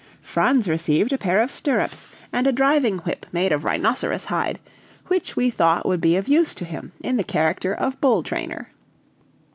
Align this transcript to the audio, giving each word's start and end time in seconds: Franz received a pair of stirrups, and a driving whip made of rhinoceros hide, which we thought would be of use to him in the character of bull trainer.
Franz 0.19 0.67
received 0.67 1.13
a 1.13 1.17
pair 1.19 1.39
of 1.39 1.51
stirrups, 1.51 2.07
and 2.33 2.47
a 2.47 2.51
driving 2.51 2.97
whip 3.01 3.23
made 3.31 3.51
of 3.51 3.63
rhinoceros 3.63 4.25
hide, 4.25 4.57
which 5.09 5.35
we 5.35 5.51
thought 5.51 5.85
would 5.85 6.01
be 6.01 6.15
of 6.17 6.27
use 6.27 6.55
to 6.55 6.65
him 6.65 6.91
in 7.01 7.17
the 7.17 7.23
character 7.23 7.71
of 7.75 8.01
bull 8.01 8.23
trainer. 8.23 8.69